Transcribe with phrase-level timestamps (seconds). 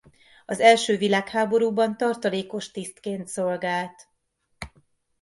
[0.45, 4.07] Az első világháborúban tartalékos tisztként szolgált.